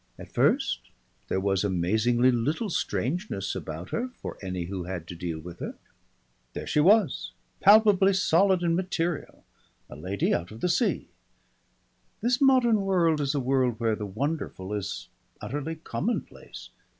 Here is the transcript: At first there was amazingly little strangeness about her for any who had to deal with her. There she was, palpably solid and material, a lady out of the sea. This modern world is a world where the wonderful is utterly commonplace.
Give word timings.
At 0.17 0.31
first 0.31 0.89
there 1.27 1.39
was 1.39 1.63
amazingly 1.63 2.31
little 2.31 2.71
strangeness 2.71 3.53
about 3.53 3.91
her 3.91 4.09
for 4.19 4.39
any 4.41 4.63
who 4.63 4.85
had 4.85 5.05
to 5.09 5.15
deal 5.15 5.37
with 5.37 5.59
her. 5.59 5.75
There 6.53 6.65
she 6.65 6.79
was, 6.79 7.33
palpably 7.59 8.13
solid 8.15 8.63
and 8.63 8.75
material, 8.75 9.45
a 9.91 9.95
lady 9.95 10.33
out 10.33 10.49
of 10.49 10.61
the 10.61 10.69
sea. 10.69 11.09
This 12.19 12.41
modern 12.41 12.81
world 12.81 13.21
is 13.21 13.35
a 13.35 13.39
world 13.39 13.79
where 13.79 13.95
the 13.95 14.07
wonderful 14.07 14.73
is 14.73 15.07
utterly 15.39 15.75
commonplace. 15.75 16.71